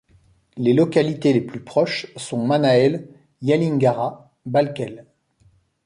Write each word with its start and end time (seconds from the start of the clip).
Les 0.57 0.73
localités 0.73 1.31
les 1.31 1.41
plus 1.41 1.59
proches 1.63 2.07
sont 2.15 2.43
Manael, 2.43 3.07
Yelingara, 3.43 4.31
Balkel. 4.47 5.05